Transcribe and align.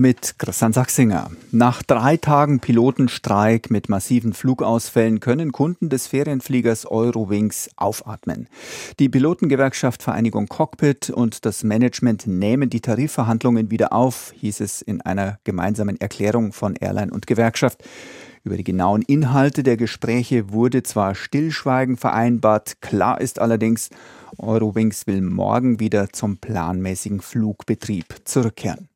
Mit 0.00 0.38
Christian 0.38 0.72
Sachsinger. 0.72 1.30
Nach 1.52 1.82
drei 1.82 2.16
Tagen 2.16 2.60
Pilotenstreik 2.60 3.70
mit 3.70 3.90
massiven 3.90 4.32
Flugausfällen 4.32 5.20
können 5.20 5.52
Kunden 5.52 5.90
des 5.90 6.06
Ferienfliegers 6.06 6.86
Eurowings 6.86 7.68
aufatmen. 7.76 8.48
Die 8.98 9.10
Pilotengewerkschaft 9.10 10.02
Vereinigung 10.02 10.46
Cockpit 10.46 11.10
und 11.10 11.44
das 11.44 11.64
Management 11.64 12.26
nehmen 12.26 12.70
die 12.70 12.80
Tarifverhandlungen 12.80 13.70
wieder 13.70 13.92
auf, 13.92 14.32
hieß 14.36 14.60
es 14.60 14.80
in 14.80 15.02
einer 15.02 15.38
gemeinsamen 15.44 16.00
Erklärung 16.00 16.54
von 16.54 16.76
Airline 16.76 17.12
und 17.12 17.26
Gewerkschaft. 17.26 17.84
Über 18.42 18.56
die 18.56 18.64
genauen 18.64 19.02
Inhalte 19.02 19.62
der 19.62 19.76
Gespräche 19.76 20.50
wurde 20.50 20.82
zwar 20.82 21.14
Stillschweigen 21.14 21.98
vereinbart, 21.98 22.80
klar 22.80 23.20
ist 23.20 23.38
allerdings, 23.38 23.90
Eurowings 24.38 25.06
will 25.06 25.20
morgen 25.20 25.78
wieder 25.78 26.08
zum 26.10 26.38
planmäßigen 26.38 27.20
Flugbetrieb 27.20 28.06
zurückkehren. 28.24 28.88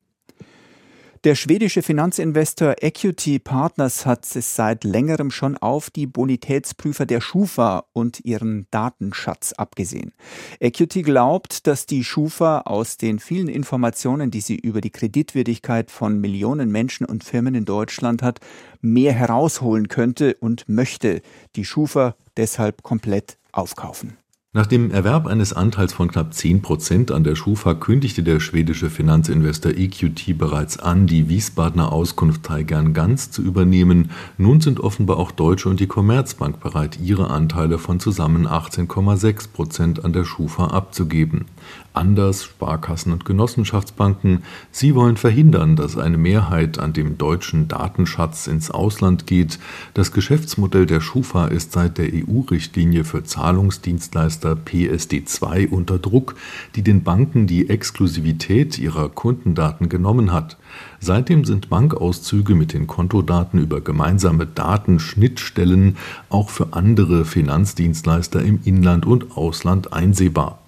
Der 1.25 1.33
schwedische 1.33 1.81
Finanzinvestor 1.81 2.75
Equity 2.81 3.39
Partners 3.39 4.05
hat 4.05 4.27
es 4.35 4.55
seit 4.55 4.83
längerem 4.83 5.31
schon 5.31 5.57
auf 5.57 5.89
die 5.89 6.05
Bonitätsprüfer 6.05 7.07
der 7.07 7.19
Schufa 7.19 7.85
und 7.93 8.23
ihren 8.23 8.67
Datenschatz 8.69 9.51
abgesehen. 9.53 10.13
Equity 10.59 11.01
glaubt, 11.01 11.65
dass 11.65 11.87
die 11.87 12.03
Schufa 12.03 12.59
aus 12.65 12.97
den 12.97 13.17
vielen 13.17 13.47
Informationen, 13.47 14.29
die 14.29 14.39
sie 14.39 14.55
über 14.55 14.81
die 14.81 14.91
Kreditwürdigkeit 14.91 15.89
von 15.89 16.21
Millionen 16.21 16.71
Menschen 16.71 17.07
und 17.07 17.23
Firmen 17.23 17.55
in 17.55 17.65
Deutschland 17.65 18.21
hat, 18.21 18.39
mehr 18.81 19.11
herausholen 19.11 19.87
könnte 19.87 20.35
und 20.39 20.69
möchte 20.69 21.23
die 21.55 21.65
Schufa 21.65 22.15
deshalb 22.37 22.83
komplett 22.83 23.39
aufkaufen. 23.51 24.15
Nach 24.55 24.67
dem 24.67 24.89
Erwerb 24.89 25.27
eines 25.27 25.51
Anteils 25.51 25.91
von 25.91 26.09
knapp 26.09 26.33
10 26.33 26.61
Prozent 26.61 27.11
an 27.11 27.25
der 27.25 27.35
Schufa 27.35 27.73
kündigte 27.73 28.23
der 28.23 28.39
schwedische 28.39 28.89
Finanzinvestor 28.89 29.73
EQT 29.73 30.37
bereits 30.37 30.79
an, 30.79 31.07
die 31.07 31.27
Wiesbadener 31.27 31.91
Auskunft 31.91 32.43
Teigern 32.43 32.93
ganz 32.93 33.31
zu 33.31 33.41
übernehmen. 33.41 34.11
Nun 34.37 34.61
sind 34.61 34.79
offenbar 34.79 35.17
auch 35.17 35.31
Deutsche 35.31 35.67
und 35.67 35.81
die 35.81 35.87
Commerzbank 35.87 36.61
bereit, 36.61 36.99
ihre 37.03 37.31
Anteile 37.31 37.77
von 37.77 37.99
zusammen 37.99 38.47
18,6 38.47 39.51
Prozent 39.51 40.05
an 40.05 40.13
der 40.13 40.23
Schufa 40.23 40.67
abzugeben. 40.67 41.47
Anders 41.91 42.45
Sparkassen 42.45 43.11
und 43.11 43.25
Genossenschaftsbanken. 43.25 44.43
Sie 44.71 44.95
wollen 44.95 45.17
verhindern, 45.17 45.75
dass 45.75 45.97
eine 45.97 46.17
Mehrheit 46.17 46.79
an 46.79 46.93
dem 46.93 47.17
deutschen 47.17 47.67
Datenschatz 47.67 48.47
ins 48.47 48.71
Ausland 48.71 49.27
geht. 49.27 49.59
Das 49.93 50.11
Geschäftsmodell 50.13 50.85
der 50.85 51.01
Schufa 51.01 51.47
ist 51.47 51.73
seit 51.73 51.97
der 51.97 52.09
EU-Richtlinie 52.13 53.03
für 53.03 53.23
Zahlungsdienstleister 53.23 54.44
PSD2 54.53 55.69
unter 55.69 55.99
Druck, 55.99 56.35
die 56.75 56.81
den 56.81 57.03
Banken 57.03 57.47
die 57.47 57.69
Exklusivität 57.69 58.77
ihrer 58.77 59.09
Kundendaten 59.09 59.89
genommen 59.89 60.31
hat. 60.31 60.57
Seitdem 60.99 61.45
sind 61.45 61.69
Bankauszüge 61.69 62.55
mit 62.55 62.73
den 62.73 62.87
Kontodaten 62.87 63.59
über 63.59 63.81
gemeinsame 63.81 64.45
Datenschnittstellen 64.45 65.97
auch 66.29 66.49
für 66.49 66.73
andere 66.73 67.25
Finanzdienstleister 67.25 68.41
im 68.41 68.59
Inland 68.63 69.05
und 69.05 69.37
Ausland 69.37 69.93
einsehbar. 69.93 70.59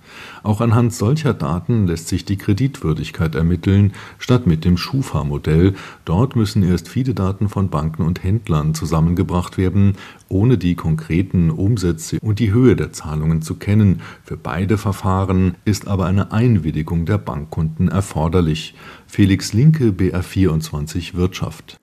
Auch 0.47 0.61
anhand 0.61 0.93
solcher 0.93 1.33
Daten 1.33 1.87
lässt 1.87 2.07
sich 2.07 2.23
die 2.23 2.37
Kreditwürdigkeit 2.37 3.35
ermitteln, 3.35 3.91
statt 4.17 4.47
mit 4.47 4.63
dem 4.63 4.77
Schufa-Modell. 4.77 5.73
Dort 6.05 6.37
müssen 6.37 6.63
erst 6.63 6.87
viele 6.87 7.13
Daten 7.13 7.49
von 7.49 7.69
Banken 7.69 8.03
und 8.03 8.23
Händlern 8.23 8.73
zusammengebracht 8.73 9.57
werden, 9.57 9.97
ohne 10.29 10.57
die 10.57 10.75
konkreten 10.75 11.51
Umsätze 11.51 12.19
und 12.21 12.39
die 12.39 12.53
Höhe 12.53 12.77
der 12.77 12.93
Zahlungen 12.93 13.41
zu 13.41 13.55
kennen. 13.55 14.01
Für 14.23 14.37
beide 14.37 14.77
Verfahren 14.77 15.55
ist 15.65 15.85
aber 15.85 16.05
eine 16.05 16.31
Einwilligung 16.31 17.05
der 17.05 17.17
Bankkunden 17.17 17.89
erforderlich. 17.89 18.73
Felix 19.05 19.51
Linke, 19.51 19.89
BR24 19.89 21.15
Wirtschaft. 21.15 21.77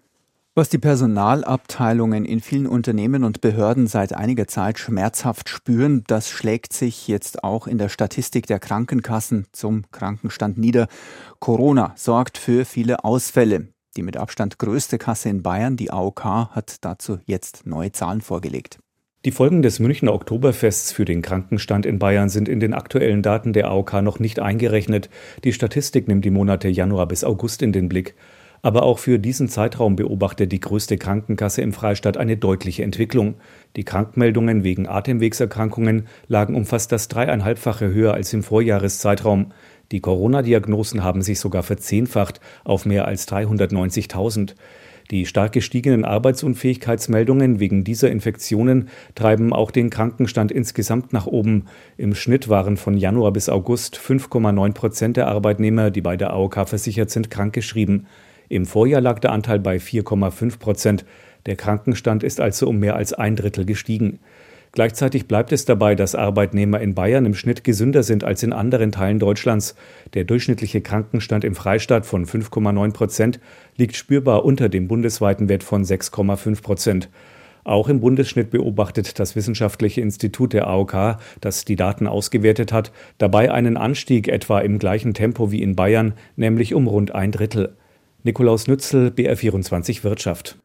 Was 0.57 0.69
die 0.69 0.79
Personalabteilungen 0.79 2.25
in 2.25 2.39
vielen 2.39 2.69
Unternehmen 2.69 3.25
und 3.25 3.41
Behörden 3.41 3.89
seit 3.89 4.13
einiger 4.15 4.47
Zeit 4.47 4.79
schmerzhaft 4.79 5.49
spüren, 5.49 6.05
das 6.07 6.31
schlägt 6.31 6.73
sich 6.73 7.09
jetzt 7.09 7.43
auch 7.43 7.67
in 7.67 7.77
der 7.77 7.89
Statistik 7.89 8.47
der 8.47 8.61
Krankenkassen 8.61 9.47
zum 9.51 9.83
Krankenstand 9.91 10.57
nieder. 10.57 10.87
Corona 11.41 11.93
sorgt 11.97 12.39
für 12.39 12.65
viele 12.65 13.03
Ausfälle. 13.03 13.67
Die 13.97 14.05
mit 14.05 14.17
Abstand 14.17 14.61
größte 14.61 14.97
Kasse 14.97 15.29
in 15.29 15.43
Bayern, 15.43 15.77
die 15.77 15.91
AOK, 15.91 16.23
hat 16.23 16.77
dazu 16.83 17.19
jetzt 17.27 17.67
neue 17.67 17.91
Zahlen 17.91 18.21
vorgelegt. 18.21 18.79
Die 19.25 19.33
Folgen 19.33 19.61
des 19.61 19.81
Münchner 19.81 20.15
Oktoberfests 20.15 20.93
für 20.93 21.05
den 21.05 21.21
Krankenstand 21.21 21.85
in 21.85 21.99
Bayern 21.99 22.29
sind 22.29 22.49
in 22.49 22.61
den 22.61 22.75
aktuellen 22.75 23.23
Daten 23.23 23.55
der 23.55 23.71
AOK 23.71 24.03
noch 24.03 24.21
nicht 24.21 24.39
eingerechnet. 24.39 25.11
Die 25.43 25.53
Statistik 25.53 26.07
nimmt 26.07 26.25
die 26.25 26.31
Monate 26.31 26.69
Januar 26.69 27.09
bis 27.09 27.25
August 27.25 27.61
in 27.61 27.73
den 27.73 27.89
Blick. 27.89 28.15
Aber 28.65 28.85
auch 28.85 28.99
für 28.99 29.19
diesen 29.19 29.51
Zeitraum 29.51 29.95
beobachtet 29.95 30.51
die 30.51 30.59
größte 30.59 30.97
Krankenkasse 30.97 31.61
im 31.61 31.75
Freistaat 31.75 32.17
eine 32.17 32.39
deutliche 32.39 32.83
Entwicklung. 32.83 33.35
Die 33.77 33.85
Krankmeldungen 33.85 34.65
wegen 34.65 34.89
Atemwegserkrankungen 34.89 36.07
lagen 36.29 36.55
um 36.55 36.65
fast 36.65 36.91
das 36.91 37.09
dreieinhalbfache 37.09 37.93
höher 37.93 38.15
als 38.15 38.33
im 38.33 38.43
Vorjahreszeitraum. 38.43 39.53
Die 39.93 40.01
Corona-Diagnosen 40.01 41.05
haben 41.05 41.21
sich 41.21 41.41
sogar 41.41 41.63
verzehnfacht 41.63 42.41
auf 42.65 42.87
mehr 42.87 43.07
als 43.07 43.29
390.000. 43.29 44.55
Die 45.11 45.27
stark 45.27 45.53
gestiegenen 45.53 46.07
Arbeitsunfähigkeitsmeldungen 46.07 47.61
wegen 47.61 47.85
dieser 47.85 48.11
Infektionen 48.11 48.89
treiben 49.15 49.53
auch 49.53 49.73
den 49.73 49.91
Krankenstand 49.91 50.51
insgesamt 50.51 51.13
nach 51.13 51.27
oben. 51.27 51.67
Im 51.99 52.15
Schnitt 52.15 52.49
waren 52.49 52.79
von 52.79 52.97
Januar 52.97 53.35
bis 53.35 53.51
August 53.51 53.99
5,9 53.99 54.73
Prozent 54.73 55.19
der 55.19 55.29
Arbeitnehmer, 55.29 55.91
die 55.91 56.01
bei 56.01 56.17
der 56.17 56.31
AOK 56.31 56.67
versichert 56.67 57.11
sind, 57.11 57.29
krankgeschrieben. 57.29 58.07
Im 58.55 58.67
Vorjahr 58.67 59.01
lag 59.01 59.19
der 59.19 59.33
Anteil 59.33 59.59
bei 59.59 59.79
4,5 59.79 60.61
Prozent. 60.61 61.05
Der 61.47 61.57
Krankenstand 61.57 62.23
ist 62.23 62.41
also 62.41 62.69
um 62.69 62.79
mehr 62.79 62.95
als 62.95 63.13
ein 63.13 63.35
Drittel 63.35 63.65
gestiegen. 63.65 64.21
Gleichzeitig 64.71 65.27
bleibt 65.27 65.51
es 65.51 65.65
dabei, 65.65 65.97
dass 65.97 66.15
Arbeitnehmer 66.15 66.81
in 66.81 66.95
Bayern 66.95 67.27
im 67.27 67.35
Schnitt 67.35 67.65
gesünder 67.65 68.05
sind 68.05 68.23
als 68.23 68.45
in 68.45 68.53
anderen 68.53 68.93
Teilen 68.93 69.19
Deutschlands. 69.19 69.75
Der 70.15 70.23
durchschnittliche 70.23 70.83
Krankenstand 70.83 71.43
im 71.43 71.57
Freistaat 71.57 72.07
von 72.07 72.27
5,9 72.27 72.93
Prozent 72.93 73.41
liegt 73.77 73.97
spürbar 73.97 74.45
unter 74.45 74.69
dem 74.69 74.87
bundesweiten 74.87 75.49
Wert 75.49 75.65
von 75.65 75.83
6,5 75.83 76.63
Prozent. 76.63 77.09
Auch 77.65 77.89
im 77.89 77.99
Bundesschnitt 77.99 78.51
beobachtet 78.51 79.19
das 79.19 79.35
Wissenschaftliche 79.35 80.01
Institut 80.01 80.53
der 80.53 80.69
AOK, 80.69 81.17
das 81.41 81.65
die 81.65 81.75
Daten 81.75 82.07
ausgewertet 82.07 82.73
hat, 82.73 82.93
dabei 83.19 83.51
einen 83.51 83.77
Anstieg 83.77 84.29
etwa 84.29 84.61
im 84.61 84.79
gleichen 84.79 85.13
Tempo 85.13 85.51
wie 85.51 85.61
in 85.61 85.75
Bayern, 85.75 86.15
nämlich 86.37 86.73
um 86.73 86.87
rund 86.87 87.13
ein 87.17 87.33
Drittel. 87.33 87.75
Nikolaus 88.27 88.67
Nützel, 88.69 89.09
BR24 89.09 90.03
Wirtschaft. 90.03 90.59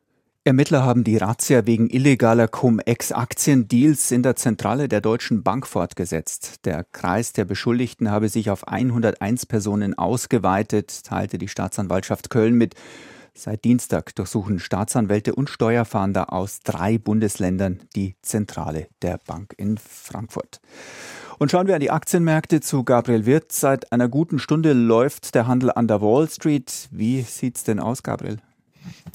Ermittler 0.45 0.83
haben 0.85 1.03
die 1.03 1.17
Razzia 1.17 1.65
wegen 1.65 1.89
illegaler 1.89 2.47
Cum-Ex-Aktiendeals 2.47 4.11
in 4.11 4.23
der 4.23 4.37
Zentrale 4.37 4.87
der 4.87 5.01
Deutschen 5.01 5.43
Bank 5.43 5.67
fortgesetzt. 5.67 6.63
Der 6.63 6.85
Kreis 6.85 7.33
der 7.33 7.43
Beschuldigten 7.43 8.09
habe 8.09 8.29
sich 8.29 8.49
auf 8.49 8.65
101 8.69 9.45
Personen 9.45 9.93
ausgeweitet, 9.97 11.03
teilte 11.03 11.37
die 11.37 11.49
Staatsanwaltschaft 11.49 12.29
Köln 12.29 12.55
mit. 12.55 12.75
Seit 13.33 13.65
Dienstag 13.65 14.15
durchsuchen 14.15 14.59
Staatsanwälte 14.59 15.35
und 15.35 15.49
Steuerfahnder 15.49 16.31
aus 16.31 16.61
drei 16.61 16.97
Bundesländern 16.97 17.81
die 17.93 18.15
Zentrale 18.21 18.87
der 19.01 19.19
Bank 19.27 19.53
in 19.57 19.77
Frankfurt. 19.77 20.61
Und 21.39 21.51
schauen 21.51 21.67
wir 21.67 21.75
an 21.75 21.79
die 21.79 21.89
Aktienmärkte 21.89 22.59
zu 22.59 22.83
Gabriel 22.83 23.25
Wirth. 23.25 23.53
Seit 23.53 23.93
einer 23.93 24.09
guten 24.09 24.39
Stunde 24.39 24.73
läuft 24.73 25.35
der 25.35 25.47
Handel 25.47 25.71
an 25.71 25.87
der 25.87 26.01
Wall 26.01 26.29
Street. 26.29 26.89
Wie 26.91 27.21
sieht's 27.21 27.63
denn 27.63 27.79
aus, 27.79 28.03
Gabriel? 28.03 28.39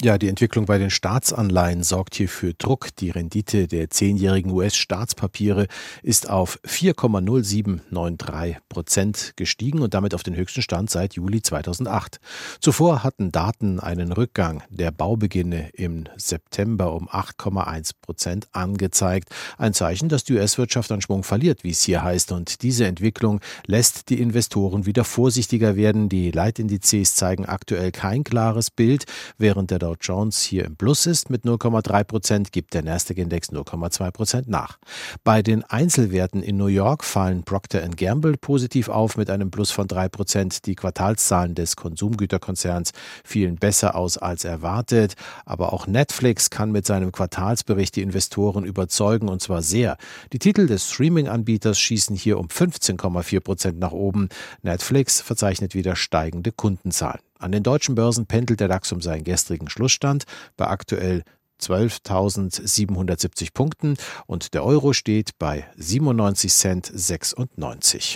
Ja, 0.01 0.17
die 0.17 0.27
Entwicklung 0.27 0.65
bei 0.65 0.77
den 0.77 0.89
Staatsanleihen 0.89 1.83
sorgt 1.83 2.15
hier 2.15 2.29
für 2.29 2.53
Druck. 2.53 2.95
Die 2.97 3.09
Rendite 3.09 3.67
der 3.67 3.89
zehnjährigen 3.89 4.51
US-Staatspapiere 4.51 5.67
ist 6.03 6.29
auf 6.29 6.59
4,0793 6.65 8.57
Prozent 8.69 9.33
gestiegen 9.35 9.79
und 9.79 9.93
damit 9.93 10.13
auf 10.13 10.23
den 10.23 10.35
höchsten 10.35 10.61
Stand 10.61 10.89
seit 10.89 11.15
Juli 11.15 11.41
2008. 11.41 12.19
Zuvor 12.59 13.03
hatten 13.03 13.31
Daten 13.31 13.79
einen 13.79 14.11
Rückgang 14.11 14.63
der 14.69 14.91
Baubeginne 14.91 15.69
im 15.69 16.03
September 16.17 16.93
um 16.93 17.07
8,1 17.09 17.91
Prozent 18.01 18.47
angezeigt. 18.51 19.29
Ein 19.57 19.73
Zeichen, 19.73 20.09
dass 20.09 20.23
die 20.23 20.33
US-Wirtschaft 20.33 20.91
an 20.91 21.01
Schwung 21.01 21.23
verliert, 21.23 21.63
wie 21.63 21.71
es 21.71 21.81
hier 21.81 22.03
heißt. 22.03 22.31
Und 22.31 22.61
diese 22.61 22.85
Entwicklung 22.85 23.39
lässt 23.65 24.09
die 24.09 24.19
Investoren 24.21 24.85
wieder 24.85 25.03
vorsichtiger 25.03 25.75
werden. 25.75 26.09
Die 26.09 26.31
Leitindizes 26.31 27.15
zeigen 27.15 27.45
aktuell 27.45 27.91
kein 27.91 28.23
klares 28.23 28.69
Bild, 28.69 29.05
während 29.37 29.55
während 29.55 29.71
der 29.79 29.89
Dow 29.89 29.95
Jones 29.99 30.41
hier 30.41 30.65
im 30.65 30.77
Plus 30.77 31.05
ist 31.05 31.29
mit 31.29 31.43
0,3 31.43 32.03
Prozent, 32.05 32.51
gibt 32.51 32.73
der 32.73 32.83
Nasdaq-Index 32.83 33.49
0,2 33.49 34.11
Prozent 34.11 34.47
nach. 34.47 34.77
Bei 35.23 35.41
den 35.41 35.63
Einzelwerten 35.63 36.41
in 36.41 36.57
New 36.57 36.67
York 36.67 37.03
fallen 37.03 37.43
Procter 37.43 37.85
Gamble 37.89 38.37
positiv 38.37 38.89
auf 38.89 39.17
mit 39.17 39.29
einem 39.29 39.51
Plus 39.51 39.71
von 39.71 39.87
3 39.87 40.09
Prozent. 40.09 40.65
Die 40.65 40.75
Quartalszahlen 40.75 41.55
des 41.55 41.75
Konsumgüterkonzerns 41.75 42.91
fielen 43.23 43.55
besser 43.55 43.95
aus 43.95 44.17
als 44.17 44.45
erwartet. 44.45 45.15
Aber 45.45 45.73
auch 45.73 45.87
Netflix 45.87 46.49
kann 46.49 46.71
mit 46.71 46.85
seinem 46.85 47.11
Quartalsbericht 47.11 47.95
die 47.95 48.01
Investoren 48.01 48.63
überzeugen 48.63 49.27
und 49.27 49.41
zwar 49.41 49.61
sehr. 49.61 49.97
Die 50.31 50.39
Titel 50.39 50.67
des 50.67 50.89
Streaming-Anbieters 50.91 51.77
schießen 51.79 52.15
hier 52.15 52.39
um 52.39 52.47
15,4 52.47 53.39
Prozent 53.41 53.79
nach 53.79 53.91
oben. 53.91 54.29
Netflix 54.61 55.21
verzeichnet 55.21 55.75
wieder 55.75 55.95
steigende 55.95 56.51
Kundenzahlen. 56.51 57.19
An 57.39 57.51
den 57.51 57.63
deutschen 57.63 57.95
Börsen 57.95 58.25
pendelt 58.25 58.59
der 58.59 58.67
DAX 58.67 58.91
um 58.91 59.01
seinen 59.01 59.23
gestrigen 59.23 59.69
Schlussstand 59.69 60.25
bei 60.57 60.67
aktuell 60.67 61.23
12.770 61.61 63.53
Punkten 63.53 63.97
und 64.27 64.53
der 64.53 64.63
Euro 64.63 64.93
steht 64.93 65.37
bei 65.39 65.65
97 65.77 66.53
Cent 66.53 66.91
96. 66.93 68.13